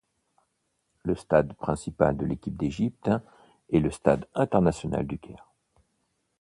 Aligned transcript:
Le 1.03 1.15
stade 1.15 1.53
principal 1.53 2.17
de 2.17 2.25
l'équipe 2.25 2.57
d'Égypte 2.57 3.11
est 3.71 3.79
le 3.79 3.91
Stade 3.91 4.27
international 4.33 5.05
du 5.05 5.19
Caire. 5.19 5.47